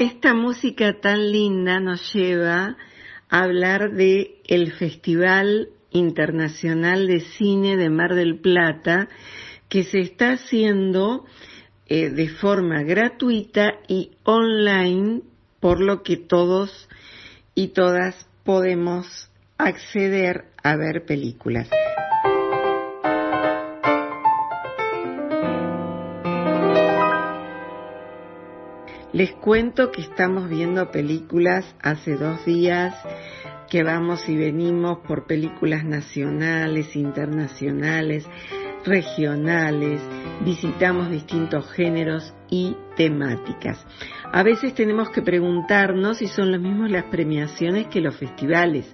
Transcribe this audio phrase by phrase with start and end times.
[0.00, 2.78] Esta música tan linda nos lleva
[3.28, 9.10] a hablar de el Festival Internacional de Cine de Mar del Plata
[9.68, 11.26] que se está haciendo
[11.84, 15.20] eh, de forma gratuita y online,
[15.60, 16.88] por lo que todos
[17.54, 21.68] y todas podemos acceder a ver películas.
[29.20, 32.94] Les cuento que estamos viendo películas hace dos días,
[33.68, 38.26] que vamos y venimos por películas nacionales, internacionales,
[38.82, 40.00] regionales,
[40.42, 43.84] visitamos distintos géneros y temáticas.
[44.32, 48.86] A veces tenemos que preguntarnos si son los mismos las premiaciones que los festivales.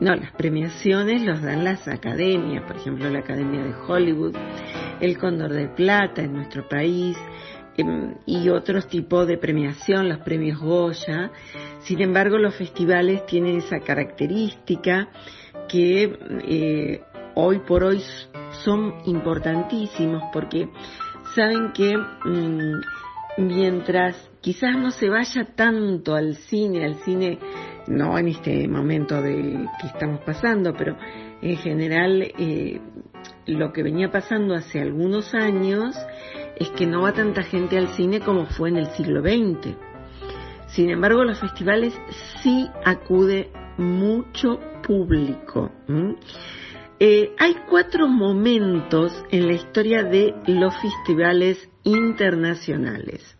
[0.00, 4.34] No, las premiaciones los dan las academias, por ejemplo la Academia de Hollywood,
[5.00, 7.16] el Cóndor de Plata en nuestro país,
[8.26, 11.30] y otros tipos de premiación, los premios Goya.
[11.80, 15.08] Sin embargo, los festivales tienen esa característica
[15.68, 17.02] que eh,
[17.34, 18.02] hoy por hoy
[18.64, 20.68] son importantísimos porque
[21.34, 22.80] saben que mm,
[23.38, 27.38] mientras quizás no se vaya tanto al cine, al cine
[27.86, 30.96] no en este momento del que estamos pasando, pero
[31.42, 32.80] en general eh,
[33.46, 35.96] lo que venía pasando hace algunos años
[36.60, 39.74] es que no va tanta gente al cine como fue en el siglo XX.
[40.68, 41.92] Sin embargo, los festivales
[42.42, 45.72] sí acude mucho público.
[47.00, 53.36] Eh, hay cuatro momentos en la historia de los festivales internacionales.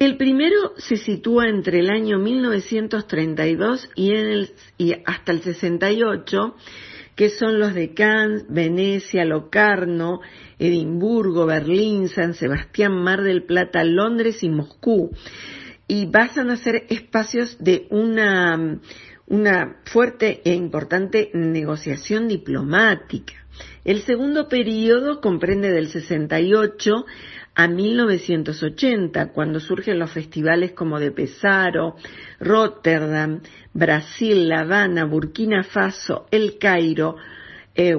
[0.00, 6.56] El primero se sitúa entre el año 1932 y, hasta el 68
[7.14, 10.20] que son los de Cannes, Venecia, Locarno,
[10.58, 15.10] Edimburgo, Berlín, San Sebastián, Mar del Plata, Londres y Moscú.
[15.86, 18.80] Y pasan a ser espacios de una,
[19.26, 23.34] una fuerte e importante negociación diplomática.
[23.84, 27.04] El segundo periodo comprende del 68
[27.54, 31.96] a 1980, cuando surgen los festivales como de Pesaro,
[32.40, 33.40] Rotterdam,
[33.72, 37.16] Brasil, La Habana, Burkina Faso, El Cairo,
[37.74, 37.96] eh,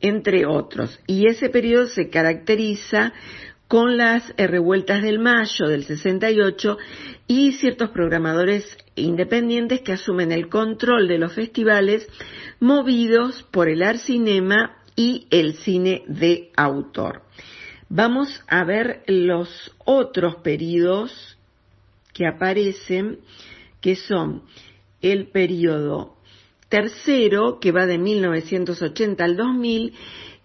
[0.00, 1.00] entre otros.
[1.06, 3.12] Y ese periodo se caracteriza
[3.68, 6.78] con las eh, revueltas del mayo del 68
[7.26, 12.06] y ciertos programadores independientes que asumen el control de los festivales
[12.60, 17.22] movidos por el Arcinema y el cine de autor.
[17.94, 21.36] Vamos a ver los otros periodos
[22.14, 23.18] que aparecen,
[23.82, 24.44] que son
[25.02, 26.16] el periodo
[26.70, 29.92] tercero, que va de 1980 al 2000,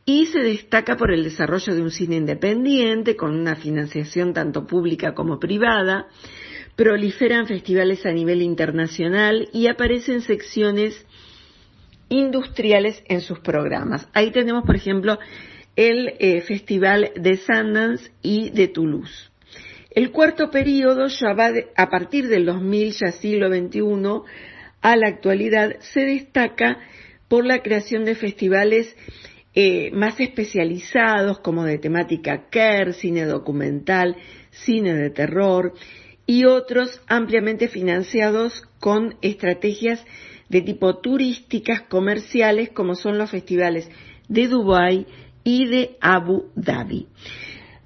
[0.03, 5.13] y se destaca por el desarrollo de un cine independiente, con una financiación tanto pública
[5.13, 6.09] como privada,
[6.75, 11.05] proliferan festivales a nivel internacional y aparecen secciones
[12.09, 14.09] industriales en sus programas.
[14.11, 15.17] Ahí tenemos, por ejemplo,
[15.77, 19.29] el eh, Festival de Sundance y de Toulouse.
[19.91, 23.81] El cuarto periodo ya va a partir del 2000, ya siglo XXI,
[24.81, 26.79] a la actualidad, se destaca
[27.27, 28.95] por la creación de festivales
[29.53, 34.15] eh, más especializados como de temática care, cine documental,
[34.51, 35.73] cine de terror
[36.25, 40.03] y otros ampliamente financiados con estrategias
[40.49, 43.89] de tipo turísticas comerciales como son los festivales
[44.27, 45.07] de Dubái,
[45.47, 47.07] y de Abu Dhabi.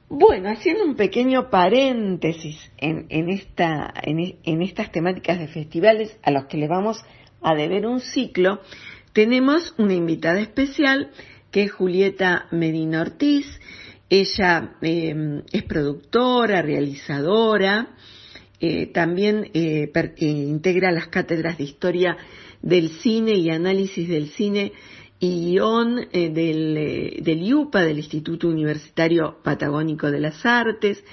[0.09, 6.57] Bueno, haciendo un pequeño paréntesis en, esta, en, estas temáticas de festivales a los que
[6.57, 6.97] le vamos
[7.39, 8.61] a deber un ciclo,
[9.13, 11.11] tenemos una invitada especial
[11.51, 13.45] que es Julieta Medina Ortiz.
[14.09, 17.89] Ella em, es productora, realizadora
[18.59, 22.17] eh, también eh, integra las cátedras de historia
[22.63, 24.71] del cine y análisis del cine
[25.21, 31.03] y guion del, del IUPA, del Instituto Universitario Patagónico de las Artes.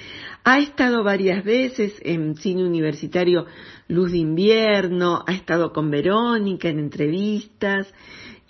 [0.45, 3.45] Ha estado varias veces en cine universitario
[3.87, 7.93] Luz de Invierno, ha estado con Verónica en entrevistas.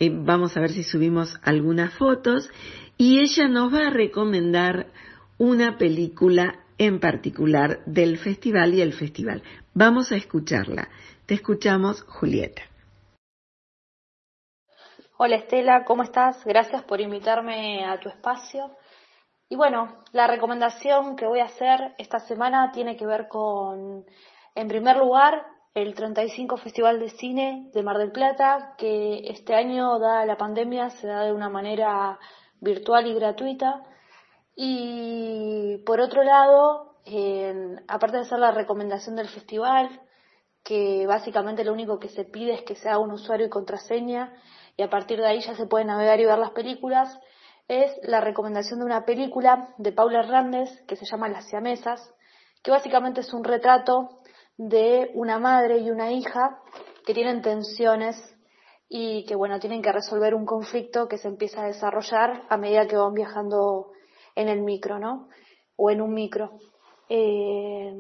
[0.01, 2.49] vamos a ver si subimos algunas fotos.
[2.97, 4.93] Y ella nos va a recomendar
[5.39, 9.43] una película en particular del festival y el festival.
[9.75, 10.89] Vamos a escucharla.
[11.27, 12.63] Te escuchamos, Julieta.
[15.21, 16.45] Hola Estela, ¿cómo estás?
[16.45, 18.77] Gracias por invitarme a tu espacio.
[19.49, 24.07] Y bueno, la recomendación que voy a hacer esta semana tiene que ver con,
[24.55, 25.45] en primer lugar,
[25.75, 30.91] el 35 Festival de Cine de Mar del Plata, que este año, dada la pandemia,
[30.91, 32.17] se da de una manera
[32.61, 33.83] virtual y gratuita.
[34.55, 36.95] Y por otro lado,
[37.89, 40.01] aparte de ser la recomendación del festival,
[40.63, 44.33] que básicamente lo único que se pide es que sea un usuario y contraseña
[44.79, 47.19] y a partir de ahí ya se puede navegar y ver las películas,
[47.67, 52.01] es la recomendación de una película de Paula Hernández que se llama Las siamesas,
[52.63, 54.21] que básicamente es un retrato
[54.57, 56.61] de una madre y una hija
[57.05, 58.17] que tienen tensiones
[58.89, 62.87] y que bueno, tienen que resolver un conflicto que se empieza a desarrollar a medida
[62.87, 63.91] que van viajando
[64.37, 65.29] en el micro, ¿no?
[65.77, 66.53] O en un micro.
[67.09, 67.93] Eh,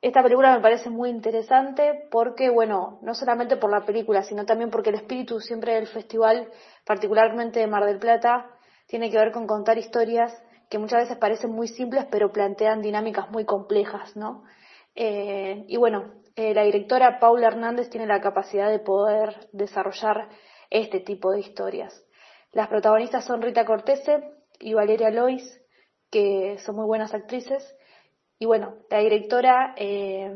[0.00, 4.70] esta película me parece muy interesante porque, bueno, no solamente por la película, sino también
[4.70, 6.48] porque el espíritu siempre del festival,
[6.86, 8.46] particularmente de Mar del Plata,
[8.86, 10.32] tiene que ver con contar historias
[10.70, 14.44] que muchas veces parecen muy simples, pero plantean dinámicas muy complejas, ¿no?
[14.94, 20.28] Eh, y bueno, eh, la directora Paula Hernández tiene la capacidad de poder desarrollar
[20.70, 22.04] este tipo de historias.
[22.52, 25.60] Las protagonistas son Rita Cortese y Valeria Lois,
[26.10, 27.76] que son muy buenas actrices.
[28.42, 30.32] Y bueno, la directora eh,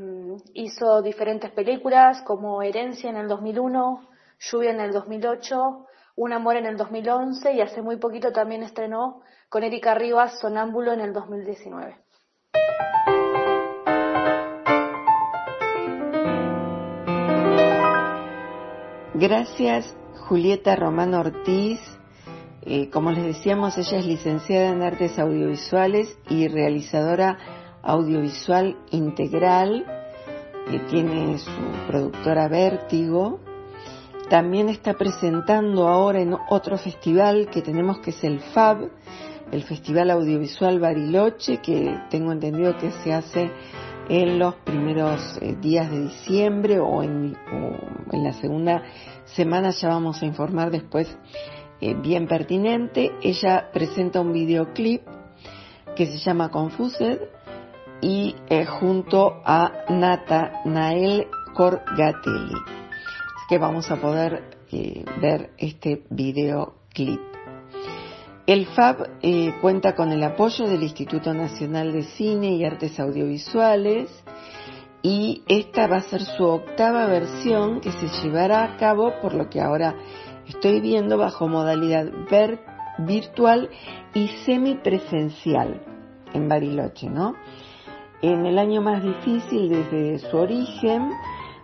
[0.53, 4.07] hizo diferentes películas como Herencia en el 2001,
[4.41, 5.87] Lluvia en el 2008,
[6.17, 10.93] Un amor en el 2011 y hace muy poquito también estrenó con Erika Rivas Sonámbulo
[10.93, 11.97] en el 2019.
[19.15, 19.97] Gracias
[20.29, 21.81] Julieta Román Ortiz
[22.67, 27.37] eh, como les decíamos, ella es licenciada en artes audiovisuales y realizadora
[27.85, 29.85] audiovisual integral.
[30.71, 31.51] que tiene su
[31.87, 33.41] productora Vértigo.
[34.31, 38.89] También está presentando ahora en otro festival que tenemos que es el FAB,
[39.53, 43.51] el Festival Audiovisual Bariloche, que tengo entendido que se hace
[44.09, 47.37] en los primeros eh, días de diciembre o en,
[48.13, 48.83] en la segunda
[49.25, 51.15] semana, ya vamos a informar después
[51.81, 53.13] eh, bien pertinente.
[53.23, 55.03] Ella presenta un videoclip
[55.95, 57.21] que se llama Confused
[58.01, 62.55] y eh, junto a Nata Nael Corgatelli.
[62.55, 67.21] Así que vamos a poder eh, ver este videoclip.
[68.47, 69.09] El FAB
[69.63, 74.11] cuenta con el apoyo del Instituto Nacional de Cine y Artes Audiovisuales
[75.05, 79.51] y esta va a ser su octava versión que se llevará a cabo, por lo
[79.51, 79.95] que ahora
[80.49, 82.11] estoy viendo bajo modalidad
[82.99, 83.69] virtual
[84.15, 85.83] y semipresencial
[86.33, 87.35] en Bariloche, ¿no?
[88.23, 91.11] En el año más difícil desde su origen,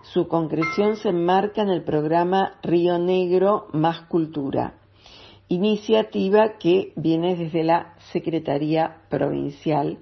[0.03, 4.75] su concreción se enmarca en el programa Río Negro Más Cultura,
[5.49, 9.99] iniciativa que viene desde la Secretaría Provincial.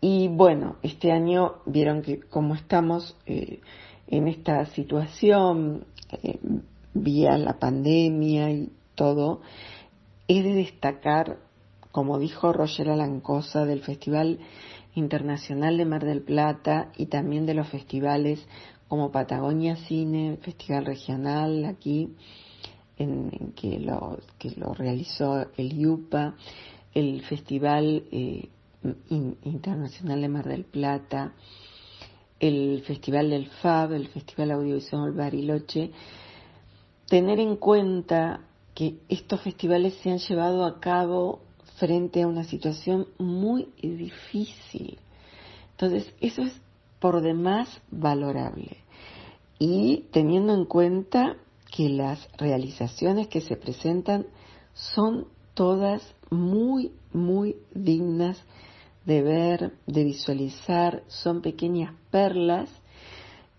[0.00, 3.60] Y bueno, este año vieron que como estamos eh,
[4.06, 5.86] en esta situación,
[6.22, 6.38] eh,
[6.94, 9.40] vía la pandemia y todo,
[10.28, 11.38] he de destacar,
[11.90, 14.38] como dijo Roger Alancosa, del Festival
[14.94, 18.46] Internacional de Mar del Plata y también de los festivales
[18.88, 22.10] como Patagonia Cine, Festival Regional aquí,
[22.98, 26.34] en, que, lo, que lo realizó el IUPA,
[26.92, 28.48] el Festival eh,
[29.44, 31.32] Internacional de Mar del Plata,
[32.38, 35.90] el Festival del FAB, el Festival Audiovisual Bariloche,
[37.08, 38.40] tener en cuenta
[38.74, 41.40] que estos festivales se han llevado a cabo
[41.76, 44.98] frente a una situación muy difícil.
[45.72, 46.52] Entonces, eso es
[47.00, 48.76] por demás valorable.
[49.58, 51.36] Y teniendo en cuenta
[51.74, 54.26] que las realizaciones que se presentan
[54.74, 58.42] son todas muy, muy dignas
[59.04, 62.68] de ver, de visualizar, son pequeñas perlas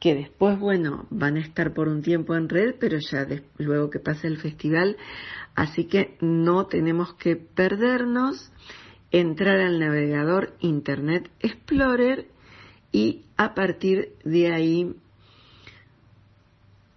[0.04, 3.26] que después, bueno, van a estar por un tiempo en red, pero ya
[3.58, 4.98] luego que pase el festival,
[5.56, 8.52] así que no tenemos que perdernos,
[9.12, 12.28] entrar al navegador Internet Explorer
[12.92, 14.94] y a partir de ahí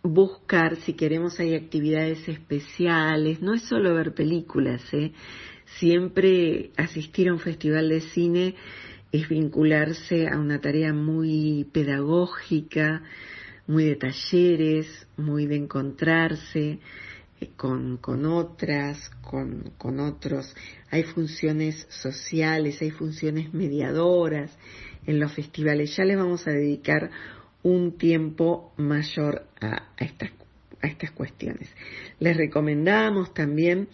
[0.03, 5.13] buscar, si queremos, hay actividades especiales, no es solo ver películas, ¿eh?
[5.79, 8.57] siempre asistir a un festival de cine
[9.13, 13.03] es vincularse a una tarea muy pedagógica,
[13.67, 16.79] muy de talleres, muy de encontrarse
[17.41, 20.55] eh, con, con otras, con, con otros.
[20.91, 24.57] Hay funciones sociales, hay funciones mediadoras
[25.07, 25.97] en los festivales.
[25.97, 27.11] Ya les vamos a dedicar
[27.63, 30.31] un tiempo mayor a, estas,
[30.81, 31.69] a estas cuestiones.
[32.21, 33.89] Les recomendamos también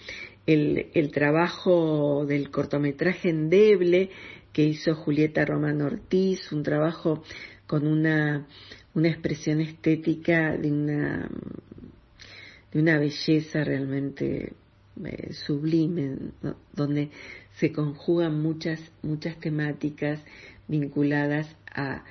[0.47, 4.11] el, trabajo del cortometraje Endeble
[4.53, 7.23] que hizo Julieta Román Ortiz, un trabajo
[7.67, 8.47] con una,
[8.95, 11.31] una expresión estética de una,
[12.73, 14.53] de una belleza realmente
[15.05, 16.17] eh, sublime,
[16.75, 17.11] donde
[17.59, 20.21] se conjugan muchas, muchas temáticas
[20.69, 22.05] vinculadas a,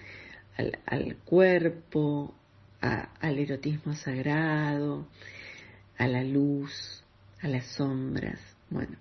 [0.85, 2.33] al, cuerpo,
[2.79, 5.07] al erotismo sagrado,
[5.97, 7.00] a la luz,
[7.41, 8.39] a las sombras.
[8.69, 8.97] Bueno,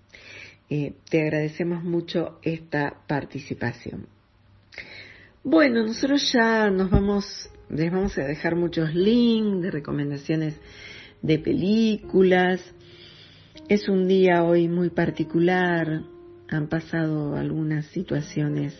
[0.69, 4.07] eh, te agradecemos mucho esta participación.
[5.43, 10.55] Bueno, nosotros ya nos vamos, les vamos a dejar muchos links de recomendaciones
[11.23, 12.61] de películas.
[13.69, 16.03] Es un día hoy muy particular,
[16.49, 18.75] han pasado algunas situaciones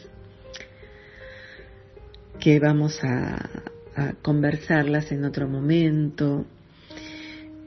[2.41, 3.63] que vamos a,
[3.95, 6.47] a conversarlas en otro momento.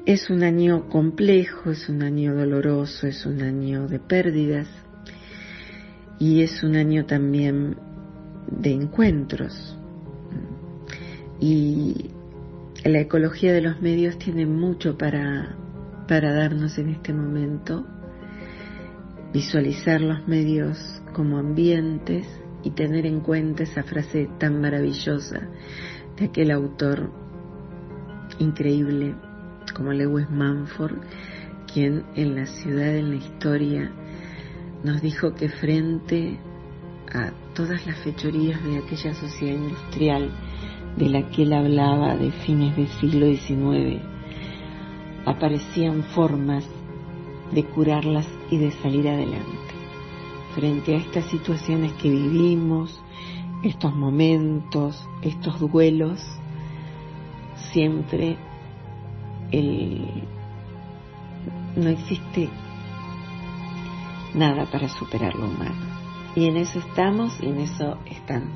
[0.06, 4.68] Es un año complejo, es un año doloroso, es un año de pérdidas
[6.20, 7.78] y es un año también
[8.52, 9.78] de encuentros.
[11.40, 12.12] Y
[12.84, 15.56] la ecología de los medios tiene mucho para,
[16.06, 17.88] para darnos en este momento.
[19.32, 22.28] Visualizar los medios como ambientes
[22.62, 25.48] y tener en cuenta esa frase tan maravillosa
[26.18, 27.10] de aquel autor
[28.40, 29.16] increíble
[29.74, 30.98] como Lewis Manford,
[31.72, 33.92] quien en la ciudad, en la historia,
[34.84, 36.40] nos dijo que frente
[37.14, 40.32] a todas las fechorías de aquella sociedad industrial
[40.98, 44.02] de la que él hablaba de fines del siglo XIX,
[45.26, 46.66] aparecían formas
[47.52, 49.74] de curarlas y de salir adelante.
[50.56, 53.02] Frente a estas situaciones que vivimos,
[53.64, 56.22] estos momentos, estos duelos,
[57.72, 58.38] siempre
[61.76, 62.50] no existe
[64.34, 65.94] nada para superar lo humano.
[66.36, 68.50] Y en eso estamos y en eso están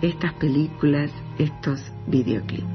[0.00, 2.66] estas películas, estos videoclips.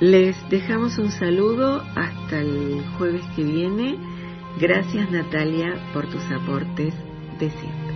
[0.00, 3.96] Les dejamos un saludo hasta el jueves que viene.
[4.58, 6.94] Gracias Natalia por tus aportes
[7.38, 7.89] de.